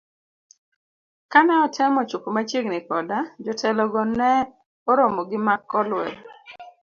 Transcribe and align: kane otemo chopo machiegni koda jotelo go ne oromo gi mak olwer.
kane 1.31 1.53
otemo 1.65 2.01
chopo 2.09 2.29
machiegni 2.35 2.79
koda 2.87 3.19
jotelo 3.45 3.83
go 3.93 4.03
ne 4.17 4.31
oromo 4.89 5.21
gi 5.29 5.39
mak 5.47 5.71
olwer. 5.79 6.13